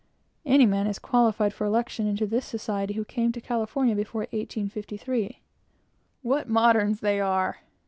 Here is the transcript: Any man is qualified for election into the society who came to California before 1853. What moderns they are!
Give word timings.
Any 0.47 0.65
man 0.65 0.87
is 0.87 0.97
qualified 0.97 1.53
for 1.53 1.67
election 1.67 2.07
into 2.07 2.25
the 2.25 2.41
society 2.41 2.95
who 2.95 3.05
came 3.05 3.31
to 3.33 3.39
California 3.39 3.93
before 3.95 4.21
1853. 4.21 5.43
What 6.23 6.49
moderns 6.49 7.01
they 7.01 7.19
are! 7.19 7.57